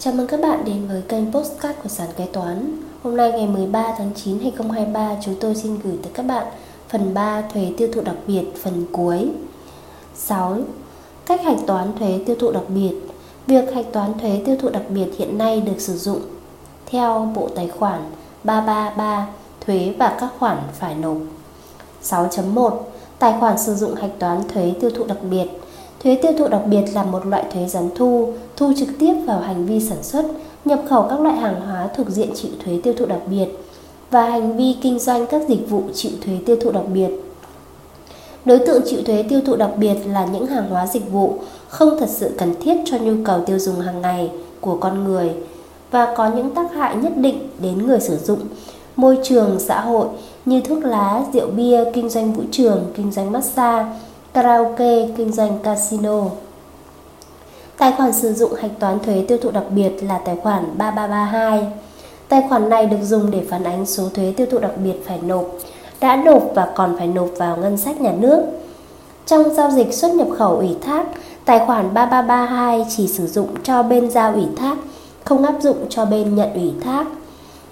[0.00, 2.82] Chào mừng các bạn đến với kênh Postcard của Sản Kế Toán.
[3.02, 6.46] Hôm nay ngày 13 tháng 9 2023 chúng tôi xin gửi tới các bạn
[6.88, 9.28] phần 3 thuế tiêu thụ đặc biệt, phần cuối.
[10.14, 10.56] 6.
[11.26, 12.94] Cách hạch toán thuế tiêu thụ đặc biệt.
[13.46, 16.20] Việc hạch toán thuế tiêu thụ đặc biệt hiện nay được sử dụng
[16.86, 18.00] theo bộ tài khoản
[18.44, 19.26] 333
[19.66, 21.16] thuế và các khoản phải nộp.
[22.02, 22.78] 6.1
[23.18, 25.46] Tài khoản sử dụng hạch toán thuế tiêu thụ đặc biệt.
[26.02, 29.40] Thuế tiêu thụ đặc biệt là một loại thuế gián thu, thu trực tiếp vào
[29.40, 30.24] hành vi sản xuất,
[30.64, 33.46] nhập khẩu các loại hàng hóa thuộc diện chịu thuế tiêu thụ đặc biệt
[34.10, 37.08] và hành vi kinh doanh các dịch vụ chịu thuế tiêu thụ đặc biệt.
[38.44, 41.34] Đối tượng chịu thuế tiêu thụ đặc biệt là những hàng hóa dịch vụ
[41.68, 45.30] không thật sự cần thiết cho nhu cầu tiêu dùng hàng ngày của con người
[45.90, 48.40] và có những tác hại nhất định đến người sử dụng,
[48.96, 50.06] môi trường, xã hội
[50.44, 53.86] như thuốc lá, rượu bia, kinh doanh vũ trường, kinh doanh massage,
[54.38, 56.24] karaoke, kinh doanh casino.
[57.78, 61.66] Tài khoản sử dụng hạch toán thuế tiêu thụ đặc biệt là tài khoản 3332.
[62.28, 65.18] Tài khoản này được dùng để phản ánh số thuế tiêu thụ đặc biệt phải
[65.22, 65.44] nộp,
[66.00, 68.42] đã nộp và còn phải nộp vào ngân sách nhà nước.
[69.26, 71.06] Trong giao dịch xuất nhập khẩu ủy thác,
[71.44, 74.76] tài khoản 3332 chỉ sử dụng cho bên giao ủy thác,
[75.24, 77.06] không áp dụng cho bên nhận ủy thác.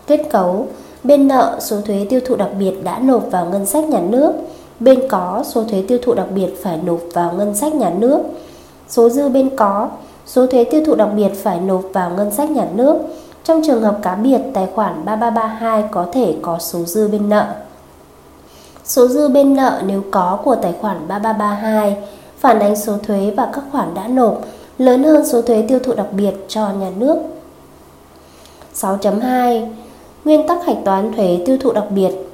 [0.06, 0.66] Kết cấu
[1.04, 4.32] Bên nợ số thuế tiêu thụ đặc biệt đã nộp vào ngân sách nhà nước
[4.80, 8.20] Bên có số thuế tiêu thụ đặc biệt phải nộp vào ngân sách nhà nước.
[8.88, 9.88] Số dư bên có
[10.26, 12.98] số thuế tiêu thụ đặc biệt phải nộp vào ngân sách nhà nước.
[13.44, 17.46] Trong trường hợp cá biệt, tài khoản 3332 có thể có số dư bên nợ.
[18.84, 21.96] Số dư bên nợ nếu có của tài khoản 3332
[22.38, 24.40] phản ánh số thuế và các khoản đã nộp
[24.78, 27.16] lớn hơn số thuế tiêu thụ đặc biệt cho nhà nước.
[28.74, 29.66] 6.2
[30.24, 32.25] Nguyên tắc hạch toán thuế tiêu thụ đặc biệt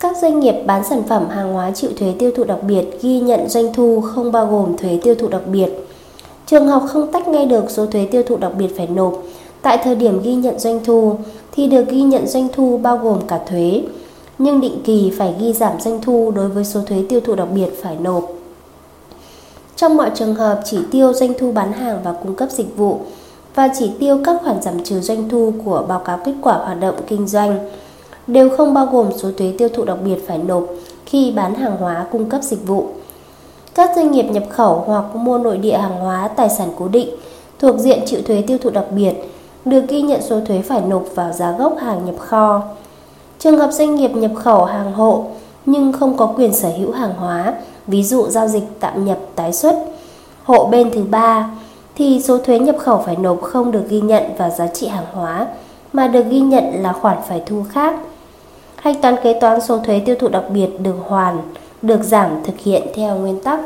[0.00, 3.20] các doanh nghiệp bán sản phẩm hàng hóa chịu thuế tiêu thụ đặc biệt ghi
[3.20, 5.68] nhận doanh thu không bao gồm thuế tiêu thụ đặc biệt.
[6.46, 9.22] Trường học không tách ngay được số thuế tiêu thụ đặc biệt phải nộp,
[9.62, 11.16] tại thời điểm ghi nhận doanh thu
[11.52, 13.82] thì được ghi nhận doanh thu bao gồm cả thuế,
[14.38, 17.48] nhưng định kỳ phải ghi giảm doanh thu đối với số thuế tiêu thụ đặc
[17.54, 18.24] biệt phải nộp.
[19.76, 22.98] Trong mọi trường hợp chỉ tiêu doanh thu bán hàng và cung cấp dịch vụ
[23.54, 26.80] và chỉ tiêu các khoản giảm trừ doanh thu của báo cáo kết quả hoạt
[26.80, 27.58] động kinh doanh
[28.26, 30.64] đều không bao gồm số thuế tiêu thụ đặc biệt phải nộp
[31.06, 32.86] khi bán hàng hóa cung cấp dịch vụ.
[33.74, 37.08] Các doanh nghiệp nhập khẩu hoặc mua nội địa hàng hóa tài sản cố định
[37.58, 39.12] thuộc diện chịu thuế tiêu thụ đặc biệt
[39.64, 42.62] được ghi nhận số thuế phải nộp vào giá gốc hàng nhập kho.
[43.38, 45.24] Trường hợp doanh nghiệp nhập khẩu hàng hộ
[45.66, 47.54] nhưng không có quyền sở hữu hàng hóa,
[47.86, 49.84] ví dụ giao dịch tạm nhập tái xuất,
[50.44, 51.50] hộ bên thứ ba
[51.96, 55.06] thì số thuế nhập khẩu phải nộp không được ghi nhận vào giá trị hàng
[55.12, 55.46] hóa
[55.92, 57.94] mà được ghi nhận là khoản phải thu khác
[58.84, 61.38] hạch toán kế toán số thuế tiêu thụ đặc biệt được hoàn,
[61.82, 63.60] được giảm thực hiện theo nguyên tắc.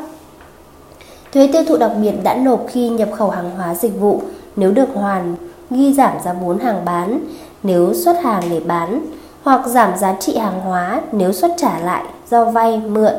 [1.33, 4.21] Thuế tiêu thụ đặc biệt đã nộp khi nhập khẩu hàng hóa dịch vụ
[4.55, 5.35] nếu được hoàn,
[5.69, 7.19] ghi giảm giá vốn hàng bán
[7.63, 9.05] nếu xuất hàng để bán
[9.43, 13.13] hoặc giảm giá trị hàng hóa nếu xuất trả lại do vay mượn.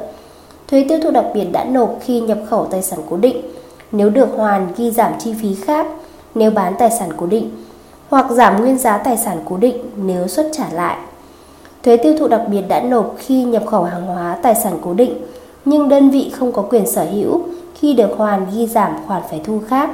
[0.68, 3.36] Thuế tiêu thụ đặc biệt đã nộp khi nhập khẩu tài sản cố định
[3.92, 5.86] nếu được hoàn ghi giảm chi phí khác
[6.34, 7.50] nếu bán tài sản cố định
[8.08, 10.96] hoặc giảm nguyên giá tài sản cố định nếu xuất trả lại.
[11.82, 14.94] Thuế tiêu thụ đặc biệt đã nộp khi nhập khẩu hàng hóa tài sản cố
[14.94, 15.14] định,
[15.64, 17.42] nhưng đơn vị không có quyền sở hữu
[17.74, 19.90] khi được hoàn ghi giảm khoản phải thu khác.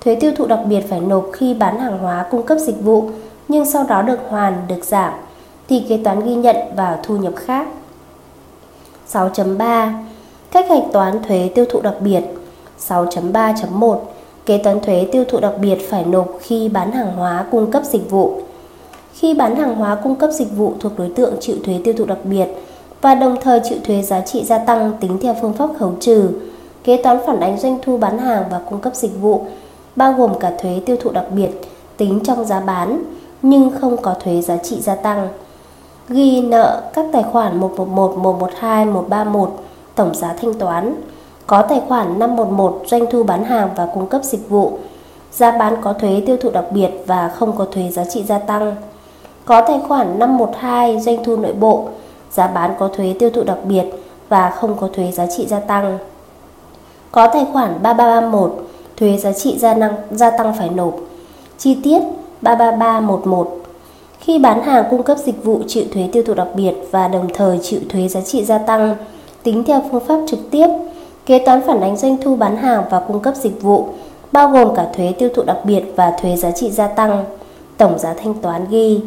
[0.00, 3.10] Thuế tiêu thụ đặc biệt phải nộp khi bán hàng hóa cung cấp dịch vụ,
[3.48, 5.12] nhưng sau đó được hoàn, được giảm,
[5.68, 7.68] thì kế toán ghi nhận vào thu nhập khác.
[9.12, 9.92] 6.3
[10.50, 12.20] Cách hạch toán thuế tiêu thụ đặc biệt
[12.88, 13.98] 6.3.1
[14.46, 17.82] Kế toán thuế tiêu thụ đặc biệt phải nộp khi bán hàng hóa cung cấp
[17.84, 18.42] dịch vụ
[19.18, 22.04] khi bán hàng hóa cung cấp dịch vụ thuộc đối tượng chịu thuế tiêu thụ
[22.04, 22.46] đặc biệt
[23.00, 26.28] và đồng thời chịu thuế giá trị gia tăng tính theo phương pháp khấu trừ.
[26.84, 29.44] Kế toán phản ánh doanh thu bán hàng và cung cấp dịch vụ
[29.96, 31.50] bao gồm cả thuế tiêu thụ đặc biệt
[31.96, 33.02] tính trong giá bán
[33.42, 35.28] nhưng không có thuế giá trị gia tăng.
[36.08, 39.50] Ghi nợ các tài khoản 111, 112, 131
[39.94, 40.94] tổng giá thanh toán.
[41.46, 44.78] Có tài khoản 511 doanh thu bán hàng và cung cấp dịch vụ.
[45.32, 48.38] Giá bán có thuế tiêu thụ đặc biệt và không có thuế giá trị gia
[48.38, 48.76] tăng
[49.48, 51.84] có tài khoản 512 doanh thu nội bộ,
[52.30, 53.84] giá bán có thuế tiêu thụ đặc biệt
[54.28, 55.98] và không có thuế giá trị gia tăng.
[57.12, 58.66] Có tài khoản 3331
[58.96, 60.94] thuế giá trị gia, năng, gia tăng phải nộp.
[61.58, 62.02] Chi tiết
[62.42, 63.58] 33311
[64.20, 67.28] khi bán hàng cung cấp dịch vụ chịu thuế tiêu thụ đặc biệt và đồng
[67.34, 68.96] thời chịu thuế giá trị gia tăng
[69.42, 70.68] tính theo phương pháp trực tiếp,
[71.26, 73.88] kế toán phản ánh doanh thu bán hàng và cung cấp dịch vụ
[74.32, 77.24] bao gồm cả thuế tiêu thụ đặc biệt và thuế giá trị gia tăng.
[77.76, 79.00] Tổng giá thanh toán ghi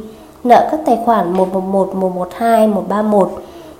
[0.43, 3.31] nợ các tài khoản 111, 112, 131,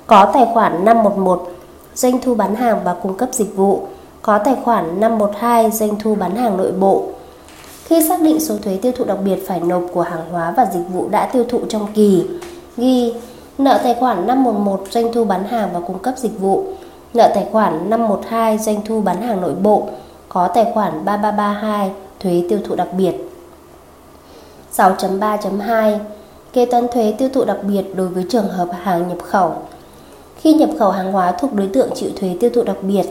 [0.08, 1.52] có tài khoản 511
[1.96, 3.82] doanh thu bán hàng và cung cấp dịch vụ,
[4.22, 7.04] có tài khoản 512 doanh thu bán hàng nội bộ.
[7.84, 10.66] Khi xác định số thuế tiêu thụ đặc biệt phải nộp của hàng hóa và
[10.74, 12.28] dịch vụ đã tiêu thụ trong kỳ,
[12.78, 13.14] ghi
[13.58, 16.66] nợ tài khoản 511 doanh thu bán hàng và cung cấp dịch vụ,
[17.14, 19.88] nợ tài khoản 512 doanh thu bán hàng nội bộ,
[20.30, 23.16] có tài khoản 3332 thuế tiêu thụ đặc biệt.
[24.74, 25.98] 6.3.2
[26.54, 29.54] Kế toán thuế tiêu thụ đặc biệt đối với trường hợp hàng nhập khẩu.
[30.36, 33.06] Khi nhập khẩu hàng hóa thuộc đối tượng chịu thuế tiêu thụ đặc biệt,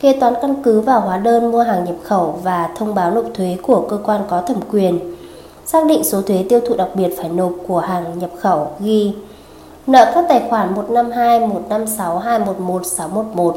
[0.00, 3.24] kế toán căn cứ vào hóa đơn mua hàng nhập khẩu và thông báo nộp
[3.34, 5.16] thuế của cơ quan có thẩm quyền.
[5.66, 9.12] Xác định số thuế tiêu thụ đặc biệt phải nộp của hàng nhập khẩu ghi
[9.86, 13.56] Nợ các tài khoản 152, 156, 211, 611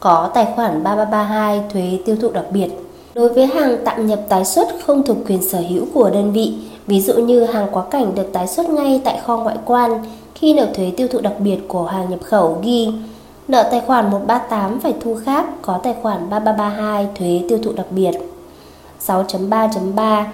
[0.00, 2.68] có tài khoản 3332 thuế tiêu thụ đặc biệt.
[3.14, 6.54] Đối với hàng tạm nhập tái xuất không thuộc quyền sở hữu của đơn vị,
[6.90, 10.04] ví dụ như hàng quá cảnh được tái xuất ngay tại kho ngoại quan
[10.34, 12.88] khi nộp thuế tiêu thụ đặc biệt của hàng nhập khẩu ghi
[13.48, 17.86] nợ tài khoản 138 phải thu khác có tài khoản 3332 thuế tiêu thụ đặc
[17.90, 18.10] biệt.
[19.06, 20.24] 6.3.3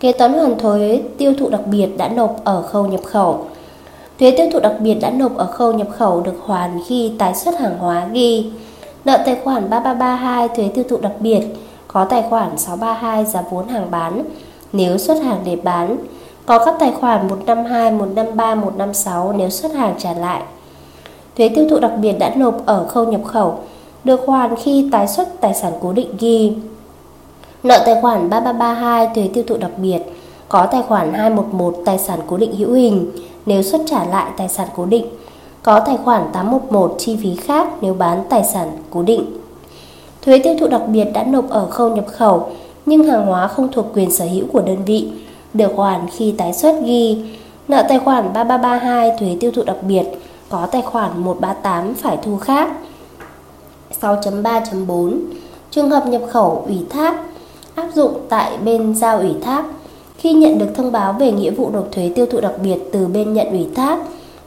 [0.00, 3.44] Kế toán hoàn thuế tiêu thụ đặc biệt đã nộp ở khâu nhập khẩu.
[4.18, 7.34] Thuế tiêu thụ đặc biệt đã nộp ở khâu nhập khẩu được hoàn khi tái
[7.34, 8.50] xuất hàng hóa ghi
[9.04, 11.40] nợ tài khoản 3332 thuế tiêu thụ đặc biệt
[11.88, 14.22] có tài khoản 632 giá vốn hàng bán
[14.76, 15.96] nếu xuất hàng để bán
[16.46, 20.42] có các tài khoản 152, 153, 156 nếu xuất hàng trả lại.
[21.36, 23.58] Thuế tiêu thụ đặc biệt đã nộp ở khâu nhập khẩu
[24.04, 26.52] được hoàn khi tái xuất tài sản cố định ghi
[27.62, 29.98] nợ tài khoản 3332 thuế tiêu thụ đặc biệt
[30.48, 33.10] có tài khoản 211 tài sản cố định hữu hình
[33.46, 35.06] nếu xuất trả lại tài sản cố định,
[35.62, 39.24] có tài khoản 811 chi phí khác nếu bán tài sản cố định.
[40.22, 42.48] Thuế tiêu thụ đặc biệt đã nộp ở khâu nhập khẩu
[42.86, 45.08] nhưng hàng hóa không thuộc quyền sở hữu của đơn vị,
[45.56, 47.18] Điều khoản khi tái xuất ghi
[47.68, 50.04] nợ tài khoản 3332 thuế tiêu thụ đặc biệt,
[50.48, 52.70] có tài khoản 138 phải thu khác.
[54.00, 55.18] 6.3.4
[55.70, 57.20] Trường hợp nhập khẩu ủy thác
[57.74, 59.64] áp dụng tại bên giao ủy thác.
[60.18, 63.06] Khi nhận được thông báo về nghĩa vụ nộp thuế tiêu thụ đặc biệt từ
[63.06, 63.98] bên nhận ủy thác,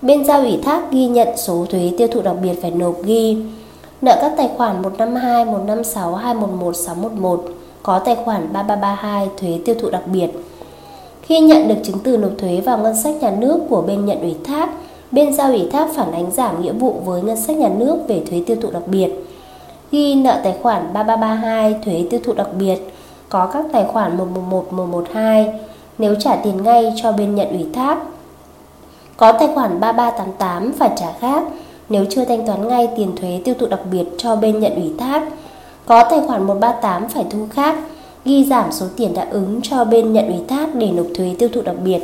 [0.01, 3.38] bên giao ủy thác ghi nhận số thuế tiêu thụ đặc biệt phải nộp ghi.
[4.01, 7.44] Nợ các tài khoản 152, 156, 211, 611
[7.84, 10.28] có tài khoản 3332 thuế tiêu thụ đặc biệt.
[11.22, 14.22] Khi nhận được chứng từ nộp thuế vào ngân sách nhà nước của bên nhận
[14.22, 14.70] ủy thác,
[15.12, 18.24] bên giao ủy thác phản ánh giảm nghĩa vụ với ngân sách nhà nước về
[18.30, 19.10] thuế tiêu thụ đặc biệt.
[19.92, 22.78] Ghi nợ tài khoản 3332 thuế tiêu thụ đặc biệt
[23.30, 25.54] có các tài khoản 111, 112
[25.98, 27.98] nếu trả tiền ngay cho bên nhận ủy thác.
[29.18, 31.44] Có tài khoản 3388 phải trả khác
[31.90, 34.94] nếu chưa thanh toán ngay tiền thuế tiêu thụ đặc biệt cho bên nhận ủy
[34.98, 35.24] thác.
[35.89, 37.75] Có tài khoản 138 phải thu khác,
[38.25, 41.50] ghi giảm số tiền đã ứng cho bên nhận ủy thác để nộp thuế tiêu
[41.53, 42.00] thụ đặc biệt.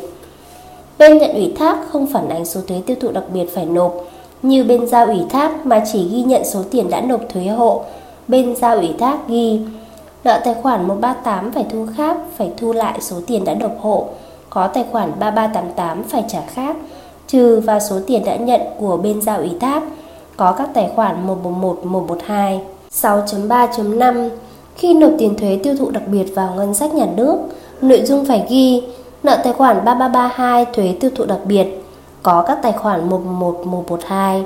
[0.97, 3.95] Bên nhận ủy thác không phản ánh số thuế tiêu thụ đặc biệt phải nộp,
[4.41, 7.83] như bên giao ủy thác mà chỉ ghi nhận số tiền đã nộp thuế hộ.
[8.27, 9.61] Bên giao ủy thác ghi
[10.23, 14.05] Nợ tài khoản 138 phải thu khác, phải thu lại số tiền đã nộp hộ.
[14.49, 16.75] Có tài khoản 3388 phải trả khác,
[17.27, 19.83] trừ vào số tiền đã nhận của bên giao ủy thác.
[20.37, 22.61] Có các tài khoản 111, 112.
[23.01, 24.29] 6.3.5
[24.75, 27.37] Khi nộp tiền thuế tiêu thụ đặc biệt vào ngân sách nhà nước,
[27.81, 28.83] nội dung phải ghi
[29.23, 31.67] nợ tài khoản 3332 thuế tiêu thụ đặc biệt,
[32.23, 34.43] có các tài khoản 11112.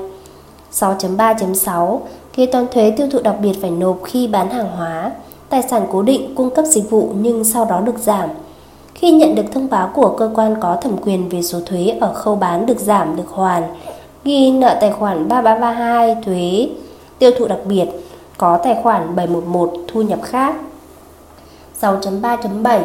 [0.72, 1.98] 6.3.6
[2.36, 5.12] Kế toán thuế tiêu thụ đặc biệt phải nộp khi bán hàng hóa
[5.48, 8.28] tài sản cố định cung cấp dịch vụ nhưng sau đó được giảm.
[8.94, 12.14] Khi nhận được thông báo của cơ quan có thẩm quyền về số thuế ở
[12.14, 13.62] khâu bán được giảm được hoàn,
[14.24, 16.68] ghi nợ tài khoản 3332 thuế
[17.18, 17.86] tiêu thụ đặc biệt,
[18.40, 20.54] có tài khoản 711 thu nhập khác.
[21.80, 22.82] 6.3.7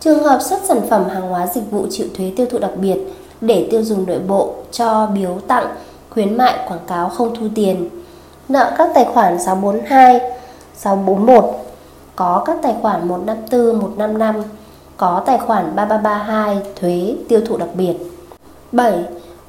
[0.00, 2.98] Trường hợp xuất sản phẩm hàng hóa dịch vụ chịu thuế tiêu thụ đặc biệt
[3.40, 5.66] để tiêu dùng nội bộ cho biếu tặng,
[6.10, 7.88] khuyến mại quảng cáo không thu tiền.
[8.48, 10.20] Nợ các tài khoản 642,
[10.76, 11.44] 641
[12.16, 14.42] có các tài khoản 154, 155,
[14.96, 17.94] có tài khoản 3332 thuế tiêu thụ đặc biệt.
[18.72, 19.04] 7.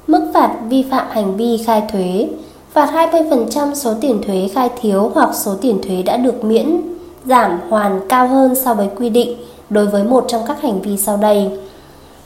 [0.06, 2.28] Mức phạt vi phạm hành vi khai thuế
[2.72, 6.80] Phạt 20% số tiền thuế khai thiếu hoặc số tiền thuế đã được miễn
[7.24, 9.36] giảm hoàn cao hơn so với quy định
[9.70, 11.50] đối với một trong các hành vi sau đây.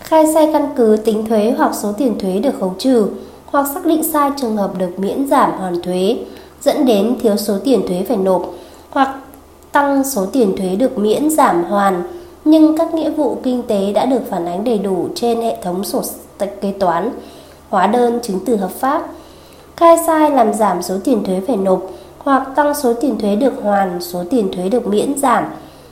[0.01, 3.07] Khai sai căn cứ tính thuế hoặc số tiền thuế được khấu trừ
[3.47, 6.17] hoặc xác định sai trường hợp được miễn giảm hoàn thuế
[6.63, 8.51] dẫn đến thiếu số tiền thuế phải nộp
[8.91, 9.15] hoặc
[9.73, 12.03] tăng số tiền thuế được miễn giảm hoàn
[12.45, 15.85] nhưng các nghĩa vụ kinh tế đã được phản ánh đầy đủ trên hệ thống
[15.85, 16.03] sổ
[16.61, 17.11] kế toán,
[17.69, 19.07] hóa đơn chứng từ hợp pháp.
[19.77, 21.83] Khai sai làm giảm số tiền thuế phải nộp
[22.19, 25.45] hoặc tăng số tiền thuế được hoàn, số tiền thuế được miễn giảm.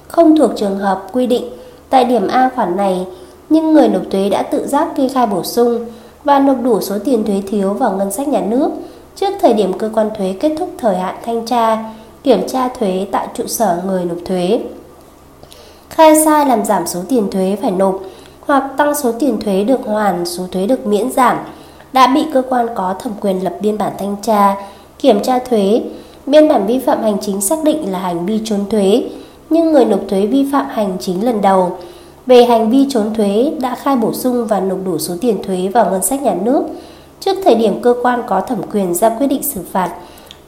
[0.09, 1.45] Không thuộc trường hợp quy định.
[1.91, 3.07] Tại điểm A khoản này
[3.51, 5.87] nhưng người nộp thuế đã tự giác kê khai bổ sung
[6.25, 8.71] và nộp đủ số tiền thuế thiếu vào ngân sách nhà nước
[9.17, 11.79] trước thời điểm cơ quan thuế kết thúc thời hạn thanh tra
[12.23, 14.61] kiểm tra thuế tại trụ sở người nộp thuế.
[15.91, 18.01] khai sai làm giảm số tiền thuế phải nộp
[18.41, 21.37] hoặc tăng số tiền thuế được hoàn, số thuế được miễn giảm
[21.95, 24.57] đã bị cơ quan có thẩm quyền lập biên bản thanh tra,
[24.99, 25.83] kiểm tra thuế,
[26.27, 29.03] biên bản vi phạm hành chính xác định là hành vi trốn thuế,
[29.51, 31.77] nhưng người nộp thuế vi phạm hành chính lần đầu.
[32.27, 35.69] Về hành vi trốn thuế đã khai bổ sung và nộp đủ số tiền thuế
[35.69, 36.65] vào ngân sách nhà nước
[37.21, 39.95] trước thời điểm cơ quan có thẩm quyền ra quyết định xử phạt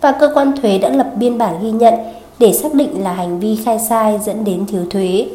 [0.00, 1.94] và cơ quan thuế đã lập biên bản ghi nhận
[2.38, 5.26] để xác định là hành vi khai sai dẫn đến thiếu thuế.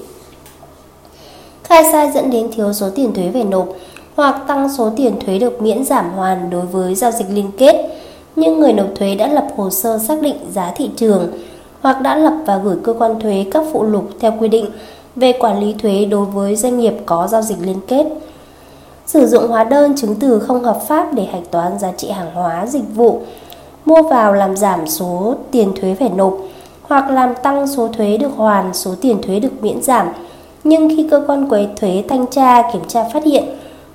[1.63, 3.67] Khai sai dẫn đến thiếu số tiền thuế phải nộp
[4.15, 7.75] hoặc tăng số tiền thuế được miễn giảm hoàn đối với giao dịch liên kết,
[8.35, 11.27] nhưng người nộp thuế đã lập hồ sơ xác định giá thị trường
[11.81, 14.65] hoặc đã lập và gửi cơ quan thuế các phụ lục theo quy định
[15.15, 18.07] về quản lý thuế đối với doanh nghiệp có giao dịch liên kết.
[19.05, 22.31] Sử dụng hóa đơn chứng từ không hợp pháp để hạch toán giá trị hàng
[22.33, 23.21] hóa, dịch vụ,
[23.85, 26.37] mua vào làm giảm số tiền thuế phải nộp
[26.81, 30.07] hoặc làm tăng số thuế được hoàn, số tiền thuế được miễn giảm.
[30.63, 33.43] Nhưng khi cơ quan quế thuế thanh tra kiểm tra phát hiện,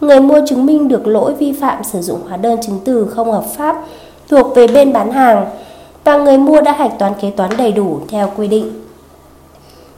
[0.00, 3.33] người mua chứng minh được lỗi vi phạm sử dụng hóa đơn chứng từ không
[3.33, 3.85] hợp pháp
[4.29, 5.47] thuộc về bên bán hàng
[6.05, 8.73] và người mua đã hạch toán kế toán đầy đủ theo quy định.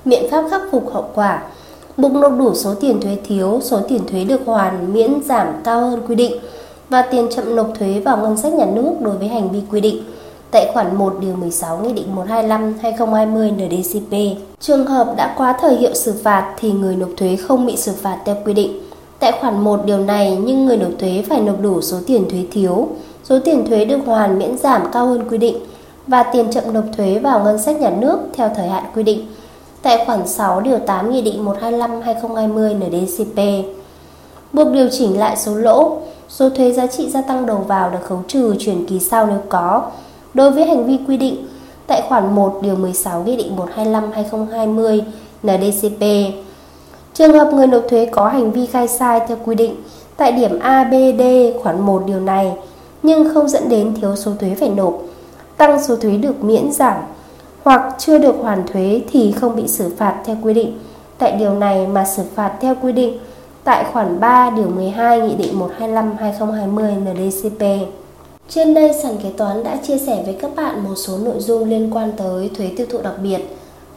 [0.05, 1.43] Biện pháp khắc phục hậu quả
[1.97, 5.81] buộc nộp đủ số tiền thuế thiếu, số tiền thuế được hoàn miễn giảm cao
[5.81, 6.33] hơn quy định
[6.89, 9.81] và tiền chậm nộp thuế vào ngân sách nhà nước đối với hành vi quy
[9.81, 10.03] định
[10.51, 14.41] tại khoản 1 điều 16 Nghị định 125/2020 NDCP.
[14.61, 17.93] Trường hợp đã quá thời hiệu xử phạt thì người nộp thuế không bị xử
[18.03, 18.81] phạt theo quy định.
[19.21, 22.45] Tại khoản 1 điều này nhưng người nộp thuế phải nộp đủ số tiền thuế
[22.53, 22.89] thiếu,
[23.25, 25.57] số tiền thuế được hoàn miễn giảm cao hơn quy định
[26.07, 29.27] và tiền chậm nộp thuế vào ngân sách nhà nước theo thời hạn quy định
[29.83, 33.65] tại khoản 6 điều 8 Nghị định 125/2020 NDCP.
[34.53, 35.97] Buộc điều chỉnh lại số lỗ,
[36.29, 39.41] số thuế giá trị gia tăng đầu vào được khấu trừ chuyển kỳ sau nếu
[39.49, 39.83] có
[40.35, 41.47] đối với hành vi quy định
[41.87, 45.01] tại khoản 1 điều 16 Nghị định 125/2020
[45.43, 46.03] NDCP.
[47.19, 49.77] Trường hợp người nộp thuế có hành vi khai sai theo quy định
[50.17, 51.23] tại điểm A, B, D
[51.63, 52.53] khoản 1 điều này
[53.03, 54.99] nhưng không dẫn đến thiếu số thuế phải nộp,
[55.57, 56.97] tăng số thuế được miễn giảm
[57.63, 60.79] hoặc chưa được hoàn thuế thì không bị xử phạt theo quy định
[61.19, 63.19] tại điều này mà xử phạt theo quy định
[63.65, 67.63] tại khoản 3 điều 12 Nghị định 125/2020 NDCP.
[68.49, 71.69] Trên đây sàn kế toán đã chia sẻ với các bạn một số nội dung
[71.69, 73.58] liên quan tới thuế tiêu thụ đặc biệt.